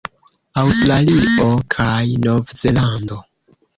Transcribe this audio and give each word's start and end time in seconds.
Aŭstralio 0.61 1.45
kaj 1.75 2.01
Novzelando 2.25 3.21